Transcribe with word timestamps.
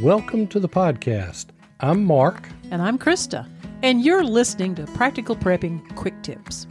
Welcome 0.00 0.46
to 0.48 0.60
the 0.60 0.68
podcast. 0.68 1.46
I'm 1.80 2.04
Mark. 2.04 2.48
And 2.70 2.80
I'm 2.80 3.00
Krista. 3.00 3.48
And 3.82 4.04
you're 4.04 4.22
listening 4.22 4.76
to 4.76 4.86
Practical 4.86 5.34
Prepping 5.34 5.96
Quick 5.96 6.14
Tips. 6.22 6.68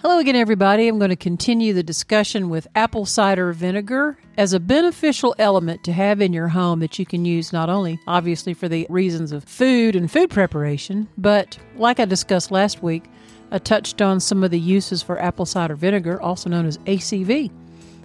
Hello 0.00 0.18
again, 0.18 0.34
everybody. 0.34 0.88
I'm 0.88 0.98
going 0.98 1.10
to 1.10 1.16
continue 1.16 1.74
the 1.74 1.82
discussion 1.82 2.48
with 2.48 2.66
apple 2.74 3.04
cider 3.04 3.52
vinegar 3.52 4.16
as 4.38 4.54
a 4.54 4.60
beneficial 4.60 5.34
element 5.38 5.84
to 5.84 5.92
have 5.92 6.22
in 6.22 6.32
your 6.32 6.48
home 6.48 6.80
that 6.80 6.98
you 6.98 7.04
can 7.04 7.26
use 7.26 7.52
not 7.52 7.68
only, 7.68 8.00
obviously, 8.06 8.54
for 8.54 8.66
the 8.66 8.86
reasons 8.88 9.30
of 9.30 9.44
food 9.44 9.94
and 9.94 10.10
food 10.10 10.30
preparation, 10.30 11.06
but 11.18 11.58
like 11.76 12.00
I 12.00 12.06
discussed 12.06 12.50
last 12.50 12.82
week, 12.82 13.04
I 13.50 13.58
touched 13.58 14.00
on 14.00 14.20
some 14.20 14.42
of 14.42 14.50
the 14.50 14.58
uses 14.58 15.02
for 15.02 15.20
apple 15.20 15.44
cider 15.44 15.76
vinegar, 15.76 16.18
also 16.18 16.48
known 16.48 16.64
as 16.64 16.78
ACV, 16.78 17.50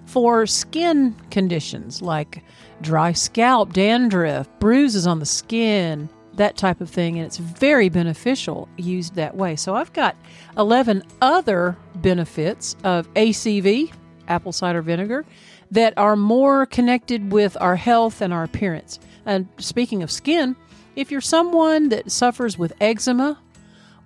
for 0.04 0.46
skin 0.46 1.16
conditions 1.30 2.02
like 2.02 2.42
dry 2.80 3.12
scalp, 3.12 3.72
dandruff, 3.72 4.48
bruises 4.58 5.06
on 5.06 5.18
the 5.18 5.26
skin, 5.26 6.08
that 6.34 6.56
type 6.56 6.80
of 6.80 6.88
thing, 6.88 7.16
and 7.16 7.26
it's 7.26 7.36
very 7.36 7.88
beneficial 7.88 8.68
used 8.76 9.14
that 9.16 9.36
way. 9.36 9.56
So 9.56 9.74
I've 9.74 9.92
got 9.92 10.16
11 10.56 11.02
other 11.20 11.76
benefits 11.96 12.76
of 12.84 13.12
ACV, 13.14 13.92
apple 14.28 14.52
cider 14.52 14.82
vinegar, 14.82 15.24
that 15.70 15.94
are 15.96 16.16
more 16.16 16.64
connected 16.66 17.32
with 17.32 17.56
our 17.60 17.76
health 17.76 18.20
and 18.20 18.32
our 18.32 18.44
appearance. 18.44 18.98
And 19.26 19.48
speaking 19.58 20.02
of 20.02 20.10
skin, 20.10 20.56
if 20.96 21.10
you're 21.10 21.20
someone 21.20 21.90
that 21.90 22.10
suffers 22.10 22.56
with 22.56 22.72
eczema 22.80 23.38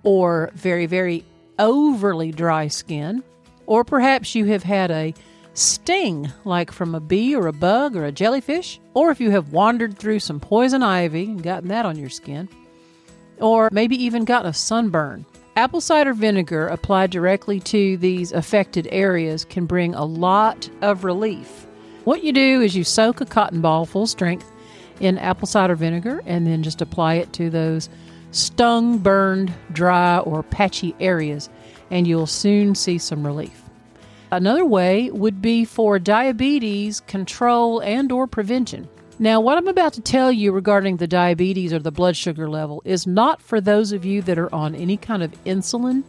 or 0.03 0.51
very, 0.55 0.85
very 0.85 1.23
overly 1.59 2.31
dry 2.31 2.67
skin, 2.67 3.23
or 3.65 3.83
perhaps 3.83 4.35
you 4.35 4.45
have 4.45 4.63
had 4.63 4.91
a 4.91 5.13
sting, 5.53 6.31
like 6.45 6.71
from 6.71 6.95
a 6.95 6.99
bee 6.99 7.35
or 7.35 7.47
a 7.47 7.53
bug 7.53 7.95
or 7.95 8.05
a 8.05 8.11
jellyfish, 8.11 8.79
or 8.93 9.11
if 9.11 9.19
you 9.19 9.31
have 9.31 9.53
wandered 9.53 9.97
through 9.97 10.19
some 10.19 10.39
poison 10.39 10.83
ivy 10.83 11.25
and 11.25 11.43
gotten 11.43 11.69
that 11.69 11.85
on 11.85 11.97
your 11.97 12.09
skin, 12.09 12.49
or 13.39 13.69
maybe 13.71 14.01
even 14.03 14.25
gotten 14.25 14.49
a 14.49 14.53
sunburn. 14.53 15.25
Apple 15.55 15.81
cider 15.81 16.13
vinegar 16.13 16.67
applied 16.67 17.11
directly 17.11 17.59
to 17.59 17.95
these 17.97 18.31
affected 18.31 18.87
areas 18.91 19.45
can 19.45 19.67
bring 19.67 19.93
a 19.93 20.03
lot 20.03 20.67
of 20.81 21.03
relief. 21.03 21.67
What 22.05 22.23
you 22.23 22.33
do 22.33 22.61
is 22.61 22.75
you 22.75 22.83
soak 22.83 23.21
a 23.21 23.25
cotton 23.25 23.61
ball 23.61 23.85
full 23.85 24.07
strength 24.07 24.51
in 24.99 25.17
apple 25.17 25.47
cider 25.47 25.75
vinegar 25.75 26.21
and 26.25 26.47
then 26.47 26.63
just 26.63 26.81
apply 26.81 27.15
it 27.15 27.33
to 27.33 27.49
those 27.49 27.89
stung, 28.31 28.97
burned, 28.97 29.53
dry, 29.71 30.17
or 30.19 30.41
patchy 30.41 30.95
areas, 30.99 31.49
and 31.91 32.07
you'll 32.07 32.25
soon 32.25 32.73
see 32.73 32.97
some 32.97 33.25
relief. 33.25 33.62
Another 34.33 34.65
way 34.65 35.11
would 35.11 35.43
be 35.43 35.63
for 35.63 35.99
diabetes 35.99 37.01
control 37.01 37.81
and 37.81 38.11
or 38.11 38.25
prevention. 38.25 38.89
Now, 39.19 39.39
what 39.39 39.59
I'm 39.59 39.67
about 39.67 39.93
to 39.93 40.01
tell 40.01 40.31
you 40.31 40.51
regarding 40.51 40.97
the 40.97 41.05
diabetes 41.05 41.71
or 41.71 41.77
the 41.77 41.91
blood 41.91 42.17
sugar 42.17 42.49
level 42.49 42.81
is 42.83 43.05
not 43.05 43.43
for 43.43 43.61
those 43.61 43.91
of 43.91 44.05
you 44.05 44.23
that 44.23 44.39
are 44.39 44.51
on 44.51 44.73
any 44.73 44.97
kind 44.97 45.21
of 45.21 45.31
insulin 45.43 46.03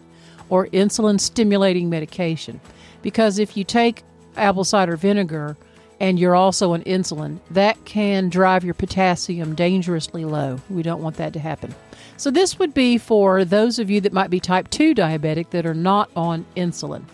or 0.49 0.69
insulin 0.69 1.21
stimulating 1.21 1.91
medication. 1.91 2.63
Because 3.03 3.39
if 3.39 3.59
you 3.59 3.63
take 3.63 4.05
apple 4.39 4.65
cider 4.65 4.97
vinegar 4.97 5.55
and 6.01 6.19
you're 6.19 6.35
also 6.35 6.73
on 6.73 6.83
insulin, 6.85 7.41
that 7.51 7.85
can 7.85 8.31
drive 8.31 8.65
your 8.65 8.73
potassium 8.73 9.55
dangerously 9.55 10.25
low. 10.25 10.59
We 10.71 10.83
don't 10.83 11.03
want 11.03 11.17
that 11.17 11.35
to 11.35 11.41
happen. 11.41 11.75
So, 12.17 12.31
this 12.31 12.59
would 12.59 12.73
be 12.73 12.97
for 12.97 13.45
those 13.45 13.79
of 13.79 13.91
you 13.91 14.01
that 14.01 14.15
might 14.15 14.31
be 14.31 14.41
type 14.41 14.71
2 14.71 14.95
diabetic 14.95 15.51
that 15.51 15.67
are 15.67 15.75
not 15.75 16.11
on 16.17 16.47
insulin. 16.57 17.05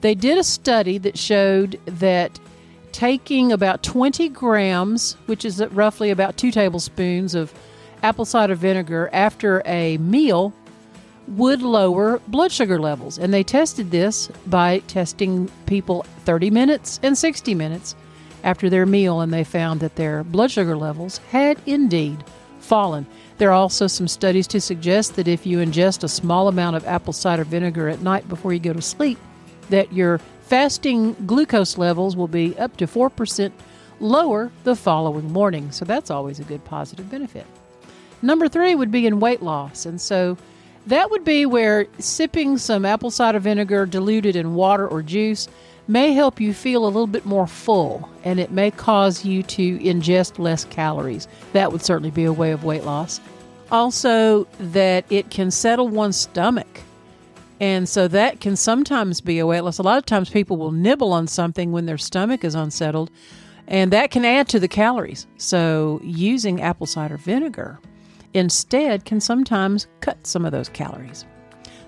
They 0.00 0.14
did 0.14 0.38
a 0.38 0.44
study 0.44 0.98
that 0.98 1.18
showed 1.18 1.78
that 1.86 2.38
taking 2.92 3.52
about 3.52 3.82
20 3.82 4.28
grams, 4.30 5.16
which 5.26 5.44
is 5.44 5.64
roughly 5.72 6.10
about 6.10 6.36
two 6.36 6.50
tablespoons 6.50 7.34
of 7.34 7.52
apple 8.02 8.24
cider 8.24 8.54
vinegar 8.54 9.10
after 9.12 9.62
a 9.66 9.98
meal, 9.98 10.52
would 11.28 11.62
lower 11.62 12.20
blood 12.28 12.50
sugar 12.50 12.80
levels. 12.80 13.18
And 13.18 13.32
they 13.32 13.44
tested 13.44 13.90
this 13.90 14.28
by 14.46 14.78
testing 14.88 15.50
people 15.66 16.04
30 16.24 16.50
minutes 16.50 16.98
and 17.02 17.16
60 17.16 17.54
minutes 17.54 17.94
after 18.42 18.70
their 18.70 18.86
meal, 18.86 19.20
and 19.20 19.32
they 19.32 19.44
found 19.44 19.80
that 19.80 19.96
their 19.96 20.24
blood 20.24 20.50
sugar 20.50 20.76
levels 20.76 21.18
had 21.30 21.60
indeed 21.66 22.24
fallen. 22.58 23.06
There 23.38 23.50
are 23.50 23.54
also 23.54 23.86
some 23.86 24.08
studies 24.08 24.46
to 24.48 24.60
suggest 24.60 25.16
that 25.16 25.28
if 25.28 25.46
you 25.46 25.58
ingest 25.58 26.02
a 26.02 26.08
small 26.08 26.48
amount 26.48 26.76
of 26.76 26.86
apple 26.86 27.12
cider 27.12 27.44
vinegar 27.44 27.88
at 27.88 28.00
night 28.00 28.28
before 28.28 28.52
you 28.52 28.60
go 28.60 28.72
to 28.72 28.82
sleep, 28.82 29.18
that 29.70 29.92
your 29.92 30.18
fasting 30.42 31.14
glucose 31.26 31.78
levels 31.78 32.16
will 32.16 32.28
be 32.28 32.58
up 32.58 32.76
to 32.76 32.86
4% 32.86 33.52
lower 34.00 34.50
the 34.64 34.76
following 34.76 35.32
morning. 35.32 35.70
So 35.70 35.84
that's 35.84 36.10
always 36.10 36.40
a 36.40 36.44
good 36.44 36.64
positive 36.64 37.10
benefit. 37.10 37.46
Number 38.22 38.48
three 38.48 38.74
would 38.74 38.90
be 38.90 39.06
in 39.06 39.20
weight 39.20 39.42
loss. 39.42 39.86
And 39.86 40.00
so 40.00 40.36
that 40.86 41.10
would 41.10 41.24
be 41.24 41.46
where 41.46 41.86
sipping 41.98 42.58
some 42.58 42.84
apple 42.84 43.10
cider 43.10 43.38
vinegar 43.38 43.86
diluted 43.86 44.36
in 44.36 44.54
water 44.54 44.86
or 44.86 45.02
juice 45.02 45.48
may 45.88 46.12
help 46.12 46.40
you 46.40 46.54
feel 46.54 46.84
a 46.84 46.86
little 46.86 47.06
bit 47.06 47.26
more 47.26 47.46
full 47.46 48.08
and 48.24 48.38
it 48.38 48.50
may 48.50 48.70
cause 48.70 49.24
you 49.24 49.42
to 49.42 49.78
ingest 49.78 50.38
less 50.38 50.64
calories. 50.64 51.28
That 51.52 51.72
would 51.72 51.82
certainly 51.82 52.10
be 52.10 52.24
a 52.24 52.32
way 52.32 52.52
of 52.52 52.64
weight 52.64 52.84
loss. 52.84 53.20
Also, 53.70 54.44
that 54.58 55.04
it 55.10 55.30
can 55.30 55.50
settle 55.50 55.88
one's 55.88 56.16
stomach 56.16 56.82
and 57.60 57.88
so 57.88 58.08
that 58.08 58.40
can 58.40 58.56
sometimes 58.56 59.20
be 59.20 59.38
a 59.38 59.46
weight 59.46 59.60
loss. 59.60 59.78
A 59.78 59.82
lot 59.82 59.98
of 59.98 60.06
times 60.06 60.30
people 60.30 60.56
will 60.56 60.72
nibble 60.72 61.12
on 61.12 61.26
something 61.26 61.70
when 61.70 61.86
their 61.86 61.98
stomach 61.98 62.42
is 62.42 62.54
unsettled, 62.54 63.10
and 63.68 63.92
that 63.92 64.10
can 64.10 64.24
add 64.24 64.48
to 64.48 64.58
the 64.58 64.68
calories. 64.68 65.26
So 65.36 66.00
using 66.02 66.62
apple 66.62 66.86
cider 66.86 67.18
vinegar 67.18 67.78
instead 68.32 69.04
can 69.04 69.20
sometimes 69.20 69.86
cut 70.00 70.26
some 70.26 70.44
of 70.44 70.52
those 70.52 70.68
calories. 70.70 71.26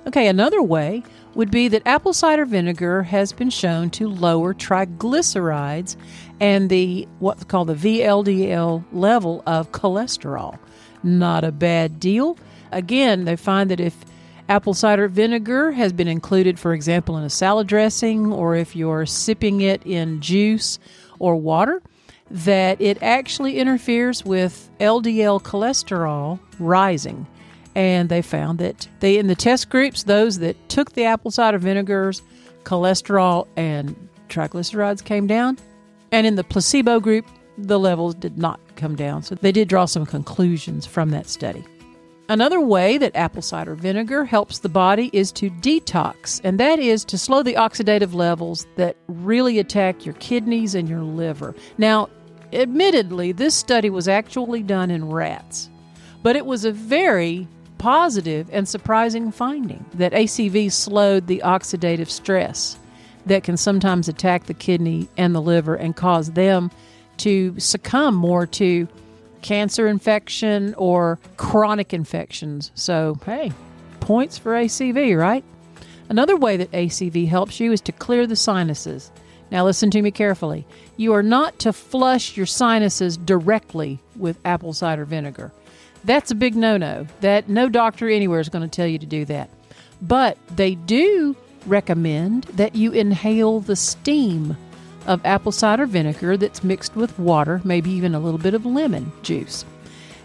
Okay, 0.06 0.27
another 0.27 0.61
way 0.61 1.03
would 1.34 1.50
be 1.50 1.69
that 1.69 1.87
apple 1.87 2.12
cider 2.12 2.44
vinegar 2.44 3.05
has 3.05 3.32
been 3.32 3.50
shown 3.50 3.88
to 3.91 4.09
lower 4.09 4.53
triglycerides 4.53 5.97
and 6.41 6.69
the 6.69 7.09
what's 7.21 7.44
called 7.44 7.69
the 7.69 7.75
VLDL 7.75 8.84
level 8.93 9.43
of 9.47 9.71
cholesterol. 9.71 10.59
Not 11.05 11.44
a 11.44 11.53
bad 11.53 12.00
deal. 12.00 12.37
Again, 12.72 13.25
they 13.25 13.37
find 13.37 13.71
that 13.71 13.81
if 13.81 13.97
Apple 14.49 14.75
cider 14.75 15.09
vinegar 15.09 15.73
has 15.73 15.93
been 15.93 16.09
included, 16.09 16.59
for 16.59 16.75
example, 16.75 17.17
in 17.17 17.25
a 17.25 17.31
salad 17.31 17.67
dressing 17.67 18.33
or 18.33 18.55
if 18.55 18.75
you're 18.77 19.07
sipping 19.07 19.61
it 19.61 19.85
in 19.87 20.21
juice 20.21 20.79
or 21.19 21.37
water, 21.37 21.83
that 22.31 22.81
it 22.81 23.03
actually 23.03 23.59
interferes 23.59 24.25
with 24.25 24.71
LDL 24.81 25.43
cholesterol 25.43 26.39
rising. 26.59 27.27
And 27.75 28.09
they 28.09 28.21
found 28.21 28.59
that 28.59 28.89
they 29.01 29.17
in 29.17 29.29
the 29.29 29.35
test 29.35 29.71
groups, 29.71 30.03
those 30.03 30.39
that 30.41 30.69
took 30.69 30.93
the 30.93 31.05
apple 31.05 31.31
cider 31.31 31.59
vinegars, 31.59 32.23
cholesterol 32.65 33.47
and 33.57 33.97
triglycerides 34.29 35.05
came 35.05 35.27
down. 35.27 35.59
And 36.11 36.27
in 36.27 36.35
the 36.35 36.45
placebo 36.45 37.01
group, 37.01 37.27
the 37.57 37.79
levels 37.79 38.15
did 38.15 38.39
not 38.39 38.61
come 38.77 38.97
down. 38.97 39.23
So 39.23 39.35
they 39.37 39.53
did 39.53 39.69
draw 39.69 39.85
some 39.85 40.05
conclusions 40.05 40.87
from 40.87 41.11
that 41.11 41.29
study. 41.29 41.65
Another 42.28 42.60
way 42.60 42.99
that 42.99 43.16
apple 43.16 43.43
cider 43.43 43.75
vinegar 43.75 44.25
helps 44.25 44.60
the 44.60 44.69
body 44.69 45.10
is 45.12 45.33
to 45.33 45.50
detox, 45.50 46.41
and 46.44 46.59
that 46.60 46.78
is 46.78 47.05
to 47.06 47.19
slow 47.19 47.43
the 47.43 47.55
oxidative 47.55 48.15
levels 48.15 48.66
that 48.77 48.97
really 49.09 49.59
attack 49.59 50.06
your 50.06 50.15
kidneys 50.15 50.75
and 50.75 50.88
your 50.88 51.03
liver. 51.03 51.55
Now, 51.78 52.09
admittedly, 52.53 53.32
this 53.32 53.55
study 53.55 53.91
was 53.91 54.09
actually 54.09 54.62
done 54.62 54.91
in 54.91 55.11
rats, 55.11 55.69
but 56.22 56.37
it 56.37 56.47
was 56.47 56.65
a 56.65 56.72
very 56.72 57.49
positive 57.78 58.49
and 58.53 58.69
surprising 58.69 59.32
finding 59.32 59.84
that 59.94 60.12
ACV 60.12 60.71
slowed 60.71 61.27
the 61.27 61.43
oxidative 61.44 62.09
stress 62.09 62.78
that 63.27 63.43
can 63.43 63.56
sometimes 63.56 64.09
attack 64.09 64.44
the 64.47 64.55
kidney 64.55 65.08
and 65.17 65.35
the 65.35 65.43
liver 65.43 65.75
and 65.75 65.97
cause 65.97 66.31
them 66.31 66.70
to 67.17 67.58
succumb 67.58 68.14
more 68.14 68.47
to 68.47 68.87
cancer 69.43 69.87
infection 69.87 70.75
or 70.75 71.19
chronic 71.37 71.93
infections. 71.93 72.71
So, 72.75 73.19
hey, 73.27 73.53
points 74.00 74.39
for 74.39 74.53
ACV, 74.53 75.19
right? 75.19 75.44
Another 76.09 76.37
way 76.37 76.56
that 76.56 76.71
ACV 76.73 77.29
helps 77.29 77.61
you 77.61 77.73
is 77.73 77.81
to 77.83 77.93
clear 77.93 78.27
the 78.27 78.37
sinuses. 78.37 79.11
Now, 79.50 79.65
listen 79.65 79.91
to 79.91 80.03
me 80.03 80.11
carefully. 80.11 80.67
You 80.97 81.12
are 81.12 81.23
not 81.23 81.59
to 81.61 81.73
flush 81.73 82.37
your 82.37 82.47
sinuses 82.47 83.17
directly 83.17 83.99
with 84.17 84.39
apple 84.44 84.73
cider 84.73 85.05
vinegar. 85.05 85.53
That's 86.05 86.31
a 86.31 86.35
big 86.35 86.55
no 86.55 86.77
no. 86.77 87.06
That 87.21 87.49
no 87.49 87.69
doctor 87.69 88.09
anywhere 88.09 88.41
is 88.41 88.49
going 88.49 88.69
to 88.69 88.77
tell 88.77 88.87
you 88.87 88.99
to 88.99 89.06
do 89.06 89.25
that. 89.27 89.50
But 90.00 90.37
they 90.49 90.75
do 90.75 91.37
recommend 91.67 92.45
that 92.45 92.75
you 92.75 92.93
inhale 92.93 93.61
the 93.61 93.77
steam 93.77 94.56
of 95.06 95.25
apple 95.25 95.52
cider 95.52 95.87
vinegar 95.87 96.37
that's 96.37 96.64
mixed 96.64 96.96
with 96.96 97.19
water, 97.19 97.60
maybe 97.64 97.90
even 97.90 98.14
a 98.14 98.20
little 98.20 98.38
bit 98.38 98.54
of 98.54 98.66
lemon 98.66 99.12
juice. 99.22 99.64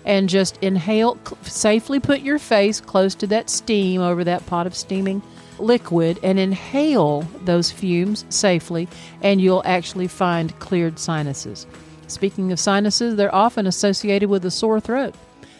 And 0.06 0.30
just 0.30 0.58
inhale, 0.62 1.18
safely 1.42 2.00
put 2.00 2.22
your 2.22 2.40
face 2.40 2.80
close 2.80 3.14
to 3.16 3.28
that 3.28 3.50
steam 3.50 4.02
over 4.02 4.24
that 4.24 4.46
pot 4.46 4.68
of 4.68 4.76
steaming 4.76 5.22
liquid 5.60 6.20
and 6.24 6.40
inhale 6.40 7.22
those 7.44 7.72
fumes 7.72 8.26
safely, 8.30 8.88
and 9.22 9.42
you'll 9.42 9.64
actually 9.66 10.08
find 10.08 10.58
cleared 10.60 11.00
sinuses. 11.00 11.66
Speaking 12.08 12.52
of 12.52 12.60
sinuses, 12.60 13.16
they're 13.16 13.34
often 13.34 13.68
associated 13.68 14.30
with 14.30 14.46
a 14.46 14.52
sore 14.52 14.80
throat. 14.80 15.16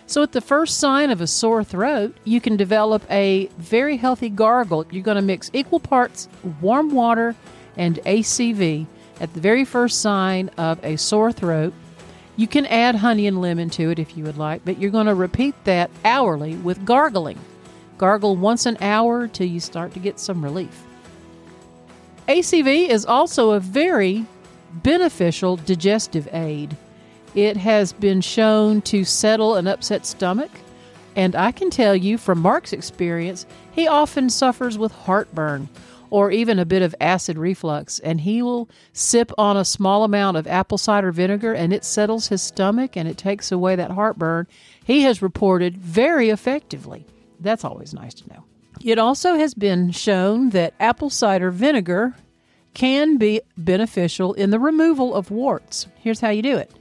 So, 0.10 0.24
at 0.24 0.32
the 0.32 0.40
first 0.40 0.78
sign 0.78 1.10
of 1.10 1.20
a 1.20 1.28
sore 1.28 1.66
throat, 1.66 2.16
you 2.24 2.40
can 2.40 2.56
develop 2.56 3.04
a 3.10 3.48
very 3.58 3.98
healthy 3.98 4.30
gargle. 4.30 4.86
You're 4.90 5.04
going 5.04 5.18
to 5.18 5.22
mix 5.22 5.52
equal 5.54 5.82
parts 5.82 6.30
warm 6.62 6.94
water 6.94 7.36
and 7.76 7.98
ACV 8.06 8.88
at 9.20 9.34
the 9.34 9.40
very 9.40 9.66
first 9.66 10.02
sign 10.02 10.50
of 10.58 10.84
a 10.84 10.96
sore 10.96 11.32
throat. 11.32 11.74
You 12.36 12.48
can 12.48 12.66
add 12.68 12.96
honey 12.96 13.28
and 13.28 13.42
lemon 13.42 13.70
to 13.72 13.90
it 13.90 14.00
if 14.00 14.16
you 14.16 14.24
would 14.24 14.38
like, 14.38 14.64
but 14.64 14.78
you're 14.78 14.92
going 14.92 15.08
to 15.08 15.16
repeat 15.16 15.56
that 15.64 15.90
hourly 16.06 16.56
with 16.56 16.86
gargling. 16.86 17.40
Gargle 17.98 18.36
once 18.36 18.66
an 18.66 18.78
hour 18.80 19.28
till 19.28 19.48
you 19.48 19.60
start 19.60 19.94
to 19.94 20.00
get 20.00 20.20
some 20.20 20.44
relief. 20.44 20.84
ACV 22.28 22.90
is 22.90 23.06
also 23.06 23.52
a 23.52 23.60
very 23.60 24.26
beneficial 24.72 25.56
digestive 25.56 26.28
aid. 26.34 26.76
It 27.34 27.58
has 27.58 27.94
been 27.94 28.22
shown 28.22 28.82
to 28.84 29.04
settle 29.04 29.56
an 29.56 29.68
upset 29.68 30.06
stomach, 30.06 30.52
and 31.16 31.36
I 31.36 31.52
can 31.52 31.70
tell 31.70 31.96
you 31.96 32.18
from 32.18 32.40
Mark's 32.40 32.74
experience, 32.74 33.46
he 33.72 33.88
often 33.88 34.30
suffers 34.30 34.78
with 34.78 34.92
heartburn 34.92 35.70
or 36.10 36.32
even 36.32 36.60
a 36.60 36.66
bit 36.66 36.82
of 36.82 36.96
acid 37.00 37.38
reflux, 37.38 38.00
and 38.00 38.22
he 38.22 38.42
will 38.42 38.70
sip 38.94 39.32
on 39.38 39.58
a 39.58 39.66
small 39.66 40.04
amount 40.04 40.38
of 40.38 40.48
apple 40.48 40.78
cider 40.78 41.12
vinegar 41.12 41.54
and 41.54 41.74
it 41.74 41.84
settles 41.84 42.28
his 42.28 42.42
stomach 42.42 42.96
and 42.96 43.08
it 43.08 43.18
takes 43.18 43.52
away 43.52 43.76
that 43.76 43.92
heartburn. 43.92 44.48
He 44.84 45.02
has 45.02 45.22
reported 45.22 45.78
very 45.78 46.30
effectively. 46.30 47.06
That's 47.40 47.66
always 47.66 47.94
nice 47.94 48.14
to 48.16 48.30
know. 48.30 48.44
It 48.84 49.00
also 49.00 49.36
has 49.36 49.54
been 49.54 49.92
shown 49.92 50.52
that 50.52 50.74
apple 50.80 51.10
cider 51.10 51.52
vinegar 51.52 52.16
can 52.74 53.18
be 53.18 53.42
beneficial 53.58 54.34
in 54.34 54.52
the 54.52 54.60
removal 54.60 55.16
of 55.16 55.32
warts. 55.32 55.88
Here's 56.00 56.20
how 56.20 56.30
you 56.30 56.42
do 56.42 56.58
it 56.58 56.72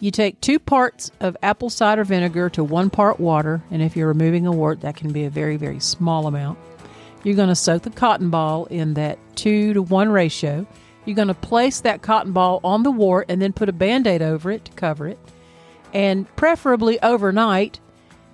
you 0.00 0.10
take 0.10 0.40
two 0.40 0.58
parts 0.58 1.10
of 1.20 1.36
apple 1.42 1.68
cider 1.68 2.04
vinegar 2.04 2.48
to 2.50 2.64
one 2.64 2.88
part 2.88 3.20
water, 3.20 3.62
and 3.70 3.82
if 3.82 3.96
you're 3.96 4.08
removing 4.08 4.46
a 4.46 4.52
wart, 4.52 4.80
that 4.80 4.96
can 4.96 5.12
be 5.12 5.24
a 5.24 5.30
very, 5.30 5.58
very 5.58 5.78
small 5.78 6.26
amount. 6.26 6.58
You're 7.22 7.36
going 7.36 7.48
to 7.48 7.54
soak 7.54 7.82
the 7.82 7.90
cotton 7.90 8.30
ball 8.30 8.66
in 8.66 8.94
that 8.94 9.18
two 9.36 9.74
to 9.74 9.82
one 9.82 10.10
ratio. 10.10 10.66
You're 11.04 11.16
going 11.16 11.28
to 11.28 11.34
place 11.34 11.80
that 11.80 12.02
cotton 12.02 12.32
ball 12.32 12.60
on 12.64 12.82
the 12.82 12.90
wart 12.90 13.26
and 13.28 13.40
then 13.40 13.52
put 13.52 13.68
a 13.68 13.72
band 13.72 14.06
aid 14.06 14.22
over 14.22 14.50
it 14.50 14.64
to 14.66 14.72
cover 14.72 15.06
it. 15.06 15.18
And 15.92 16.34
preferably 16.36 17.00
overnight, 17.02 17.80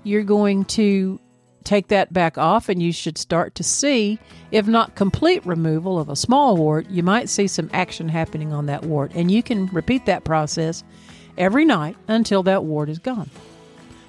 you're 0.04 0.22
going 0.22 0.64
to 0.66 1.18
take 1.64 1.88
that 1.88 2.12
back 2.12 2.38
off 2.38 2.68
and 2.68 2.80
you 2.80 2.92
should 2.92 3.18
start 3.18 3.56
to 3.56 3.64
see, 3.64 4.18
if 4.52 4.68
not 4.68 4.94
complete 4.94 5.44
removal 5.44 5.98
of 5.98 6.08
a 6.08 6.16
small 6.16 6.56
wart, 6.56 6.88
you 6.88 7.02
might 7.02 7.28
see 7.28 7.48
some 7.48 7.68
action 7.72 8.08
happening 8.08 8.52
on 8.52 8.66
that 8.66 8.84
wart. 8.84 9.10
And 9.14 9.30
you 9.30 9.42
can 9.42 9.66
repeat 9.66 10.06
that 10.06 10.24
process 10.24 10.84
every 11.36 11.64
night 11.64 11.96
until 12.06 12.42
that 12.44 12.64
wart 12.64 12.88
is 12.88 13.00
gone. 13.00 13.30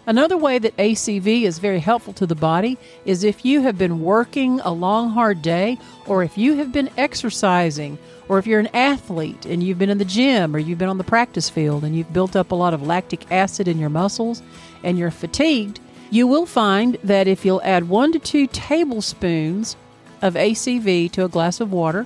Another 0.08 0.38
way 0.38 0.58
that 0.58 0.76
ACV 0.78 1.42
is 1.42 1.60
very 1.60 1.82
helpful 1.82 2.14
to 2.14 2.26
the 2.26 2.34
body 2.34 2.78
is 3.04 3.26
if 3.26 3.44
you 3.44 3.64
have 3.64 3.78
been 3.78 4.02
working 4.02 4.62
a 4.62 4.72
long, 4.72 5.10
hard 5.10 5.42
day, 5.42 5.78
or 6.06 6.24
if 6.24 6.38
you 6.38 6.56
have 6.56 6.72
been 6.72 6.90
exercising, 6.96 7.98
or 8.30 8.40
if 8.40 8.48
you're 8.48 8.62
an 8.62 8.74
athlete 8.74 9.46
and 9.46 9.62
you've 9.62 9.78
been 9.78 9.90
in 9.90 9.98
the 9.98 10.06
gym 10.06 10.56
or 10.56 10.60
you've 10.60 10.78
been 10.78 10.88
on 10.88 10.98
the 10.98 11.04
practice 11.04 11.50
field 11.50 11.84
and 11.84 11.94
you've 11.94 12.14
built 12.14 12.38
up 12.38 12.52
a 12.52 12.56
lot 12.56 12.74
of 12.74 12.82
lactic 12.88 13.30
acid 13.34 13.68
in 13.68 13.80
your 13.80 13.90
muscles 13.90 14.42
and 14.82 14.98
you're 14.98 15.12
fatigued, 15.12 15.82
you 16.10 16.26
will 16.26 16.46
find 16.46 16.98
that 17.04 17.28
if 17.28 17.44
you'll 17.44 17.62
add 17.64 17.90
one 17.90 18.14
to 18.14 18.20
two 18.20 18.48
tablespoons 18.48 19.76
of 20.22 20.36
ACV 20.36 21.12
to 21.12 21.26
a 21.26 21.30
glass 21.30 21.60
of 21.60 21.74
water, 21.74 22.06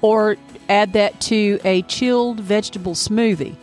or 0.00 0.36
add 0.70 0.94
that 0.94 1.20
to 1.20 1.60
a 1.64 1.82
chilled 1.82 2.40
vegetable 2.40 2.94
smoothie, 2.94 3.56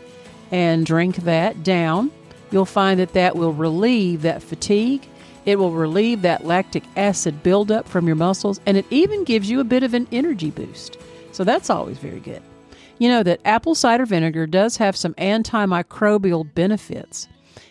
and 0.51 0.85
drink 0.85 1.15
that 1.17 1.63
down, 1.63 2.11
you'll 2.51 2.65
find 2.65 2.99
that 2.99 3.13
that 3.13 3.35
will 3.35 3.53
relieve 3.53 4.21
that 4.23 4.43
fatigue. 4.43 5.07
It 5.45 5.57
will 5.57 5.71
relieve 5.71 6.21
that 6.21 6.45
lactic 6.45 6.83
acid 6.95 7.41
buildup 7.43 7.87
from 7.87 8.07
your 8.07 8.15
muscles, 8.15 8.59
and 8.65 8.77
it 8.77 8.85
even 8.89 9.23
gives 9.23 9.49
you 9.49 9.59
a 9.59 9.63
bit 9.63 9.83
of 9.83 9.93
an 9.93 10.07
energy 10.11 10.51
boost. 10.51 10.97
So 11.31 11.43
that's 11.43 11.69
always 11.69 11.97
very 11.97 12.19
good. 12.19 12.41
You 12.97 13.07
know 13.07 13.23
that 13.23 13.39
apple 13.45 13.75
cider 13.75 14.05
vinegar 14.05 14.45
does 14.45 14.77
have 14.77 14.95
some 14.97 15.13
antimicrobial 15.13 16.53
benefits. 16.53 17.27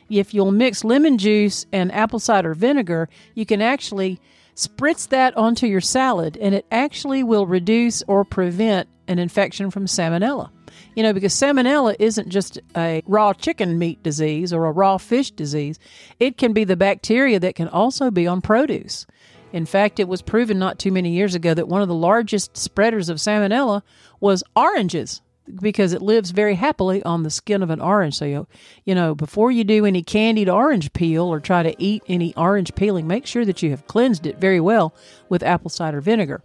If 0.09 0.33
you'll 0.33 0.53
mix 0.53 0.85
lemon 0.85 1.19
juice 1.19 1.67
and 1.71 1.93
apple 1.93 2.19
cider 2.19 2.55
vinegar, 2.55 3.11
you 3.35 3.45
can 3.45 3.61
actually 3.61 4.21
spritz 4.57 5.07
that 5.09 5.37
onto 5.37 5.67
your 5.67 5.83
salad, 5.83 6.37
and 6.39 6.55
it 6.55 6.67
actually 6.73 7.23
will 7.23 7.47
reduce 7.47 8.03
or 8.09 8.25
prevent 8.25 8.89
an 9.07 9.19
infection 9.19 9.71
from 9.71 9.85
salmonella. 9.85 10.51
You 10.99 11.05
know, 11.05 11.13
because 11.13 11.33
salmonella 11.33 11.95
isn't 12.01 12.29
just 12.29 12.59
a 12.77 13.05
raw 13.07 13.33
chicken 13.33 13.79
meat 13.79 14.03
disease 14.03 14.53
or 14.53 14.67
a 14.67 14.73
raw 14.73 14.99
fish 14.99 15.31
disease, 15.31 15.79
it 16.19 16.37
can 16.37 16.53
be 16.53 16.65
the 16.65 16.75
bacteria 16.75 17.39
that 17.39 17.55
can 17.55 17.69
also 17.69 18.11
be 18.11 18.27
on 18.27 18.41
produce. 18.41 19.07
In 19.53 19.65
fact, 19.65 20.01
it 20.01 20.09
was 20.09 20.23
proven 20.23 20.59
not 20.59 20.81
too 20.81 20.91
many 20.91 21.11
years 21.11 21.37
ago 21.37 21.55
that 21.55 21.69
one 21.69 21.83
of 21.83 21.87
the 21.87 21.95
largest 21.95 22.57
spreaders 22.57 23.09
of 23.09 23.19
salmonella 23.19 23.83
was 24.19 24.43
oranges 24.57 25.23
because 25.63 25.93
it 25.93 26.03
lives 26.03 26.33
very 26.33 26.57
happily 26.57 27.01
on 27.05 27.23
the 27.23 27.31
skin 27.31 27.63
of 27.63 27.71
an 27.71 27.81
orange. 27.81 28.17
So, 28.17 28.25
you, 28.25 28.49
you 28.85 28.97
know, 28.97 29.15
before 29.15 29.53
you 29.53 29.63
do 29.63 29.87
any 29.87 30.03
candied 30.03 30.49
orange 30.49 30.93
peel 30.95 31.27
or 31.27 31.39
try 31.39 31.63
to 31.63 31.81
eat 31.81 32.03
any 32.09 32.35
orange 32.35 32.75
peeling, 32.75 33.07
make 33.07 33.25
sure 33.25 33.45
that 33.45 33.63
you 33.63 33.71
have 33.71 33.87
cleansed 33.87 34.27
it 34.27 34.39
very 34.39 34.59
well 34.59 34.93
with 35.29 35.45
apple 35.45 35.71
cider 35.71 36.01
vinegar. 36.01 36.43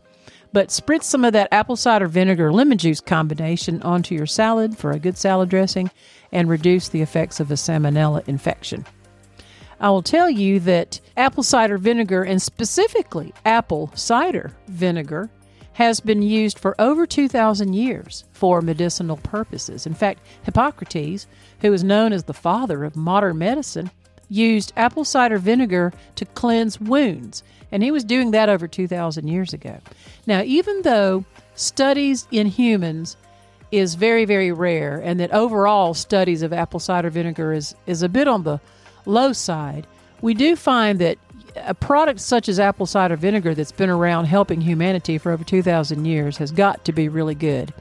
But 0.53 0.69
spritz 0.69 1.03
some 1.03 1.25
of 1.25 1.33
that 1.33 1.49
apple 1.51 1.75
cider 1.75 2.07
vinegar 2.07 2.53
lemon 2.53 2.77
juice 2.77 3.01
combination 3.01 3.81
onto 3.81 4.13
your 4.13 4.27
salad 4.27 4.77
for 4.77 4.91
a 4.91 4.99
good 4.99 5.17
salad 5.17 5.49
dressing 5.49 5.89
and 6.31 6.47
reduce 6.47 6.87
the 6.87 7.01
effects 7.01 7.39
of 7.39 7.49
a 7.49 7.55
salmonella 7.55 8.25
infection. 8.27 8.85
I 9.79 9.89
will 9.89 10.03
tell 10.03 10.29
you 10.29 10.59
that 10.61 11.01
apple 11.17 11.43
cider 11.43 11.77
vinegar, 11.79 12.23
and 12.23 12.41
specifically 12.41 13.33
apple 13.43 13.91
cider 13.95 14.51
vinegar, 14.67 15.29
has 15.73 15.99
been 15.99 16.21
used 16.21 16.59
for 16.59 16.79
over 16.79 17.07
2,000 17.07 17.73
years 17.73 18.23
for 18.31 18.61
medicinal 18.61 19.17
purposes. 19.17 19.87
In 19.87 19.95
fact, 19.95 20.23
Hippocrates, 20.43 21.25
who 21.61 21.73
is 21.73 21.83
known 21.83 22.13
as 22.13 22.25
the 22.25 22.33
father 22.33 22.83
of 22.83 22.95
modern 22.95 23.39
medicine, 23.39 23.89
used 24.29 24.71
apple 24.77 25.03
cider 25.03 25.39
vinegar 25.39 25.91
to 26.15 26.25
cleanse 26.25 26.79
wounds 26.79 27.43
and 27.73 27.81
he 27.81 27.89
was 27.89 28.03
doing 28.03 28.31
that 28.31 28.49
over 28.49 28.67
2,000 28.67 29.27
years 29.27 29.51
ago. 29.51 29.79
Now, 30.27 30.43
even 30.43 30.83
though 30.83 31.25
studies 31.55 32.27
in 32.31 32.45
humans 32.45 33.17
is 33.71 33.95
very, 33.95 34.25
very 34.25 34.51
rare, 34.51 34.99
and 34.99 35.19
that 35.19 35.33
overall 35.33 35.95
studies 35.95 36.43
of 36.43 36.53
apple 36.53 36.79
cider 36.79 37.09
vinegar 37.09 37.51
is, 37.51 37.73
is 37.87 38.03
a 38.03 38.07
bit 38.07 38.27
on 38.27 38.43
the 38.43 38.61
low 39.07 39.33
side, 39.33 39.87
we 40.21 40.35
do 40.35 40.55
find 40.55 40.99
that 40.99 41.17
a 41.55 41.73
product 41.73 42.19
such 42.19 42.47
as 42.47 42.59
apple 42.59 42.85
cider 42.85 43.15
vinegar 43.15 43.55
that's 43.55 43.71
been 43.71 43.89
around 43.89 44.25
helping 44.25 44.61
humanity 44.61 45.17
for 45.17 45.31
over 45.31 45.43
2,000 45.43 46.05
years 46.05 46.37
has 46.37 46.51
got 46.51 46.85
to 46.85 46.91
be 46.91 47.09
really 47.09 47.35
good. 47.35 47.73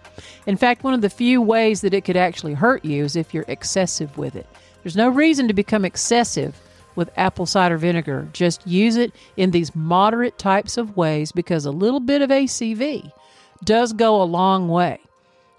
In 0.47 0.57
fact, 0.57 0.85
one 0.85 0.95
of 0.95 1.03
the 1.03 1.11
few 1.11 1.43
ways 1.43 1.83
that 1.83 1.93
it 1.93 2.07
could 2.07 2.17
actually 2.17 2.55
hurt 2.55 2.83
you 2.83 3.05
is 3.05 3.15
if 3.15 3.35
you're 3.35 3.45
excessive 3.47 4.17
with 4.17 4.37
it. 4.37 4.47
There's 4.83 4.97
no 4.97 5.11
reason 5.11 5.49
to 5.49 5.55
become 5.55 5.85
excessive 5.85 6.59
with 6.95 7.11
apple 7.17 7.47
cider 7.47 7.77
vinegar. 7.77 8.29
Just 8.33 8.67
use 8.67 8.97
it 8.97 9.13
in 9.37 9.51
these 9.51 9.75
moderate 9.75 10.39
types 10.39 10.77
of 10.77 10.97
ways 10.97 11.33
because 11.33 11.65
a 11.65 11.71
little 11.71 12.01
bit 12.01 12.23
of 12.23 12.31
ACV 12.31 13.13
does 13.65 13.93
go 13.93 14.21
a 14.21 14.25
long 14.25 14.69
way. 14.69 14.99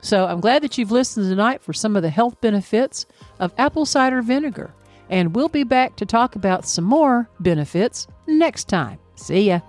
So 0.02 0.26
I'm 0.26 0.42
glad 0.42 0.64
that 0.64 0.78
you've 0.78 0.92
listened 0.92 1.30
tonight 1.30 1.64
for 1.64 1.72
some 1.72 1.96
of 1.96 2.02
the 2.02 2.10
health 2.10 2.40
benefits 2.42 3.06
of 3.40 3.54
apple 3.58 3.86
cider 3.86 4.22
vinegar. 4.22 4.74
And 5.10 5.36
we'll 5.36 5.50
be 5.50 5.64
back 5.64 5.96
to 5.98 6.06
talk 6.06 6.36
about 6.36 6.66
some 6.66 6.84
more 6.84 7.30
benefits 7.40 8.08
next 8.28 8.66
time. 8.66 9.00
See 9.16 9.48
ya. 9.48 9.62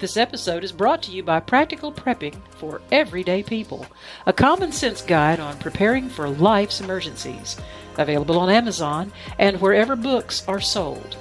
This 0.00 0.16
episode 0.16 0.64
is 0.64 0.72
brought 0.72 1.02
to 1.02 1.10
you 1.10 1.22
by 1.22 1.40
Practical 1.40 1.92
Prepping 1.92 2.34
for 2.52 2.80
Everyday 2.90 3.42
People, 3.42 3.84
a 4.24 4.32
common 4.32 4.72
sense 4.72 5.02
guide 5.02 5.40
on 5.40 5.58
preparing 5.58 6.08
for 6.08 6.26
life's 6.26 6.80
emergencies 6.80 7.58
available 7.98 8.38
on 8.38 8.48
Amazon 8.48 9.12
and 9.38 9.60
wherever 9.60 9.96
books 9.96 10.42
are 10.48 10.58
sold. 10.58 11.18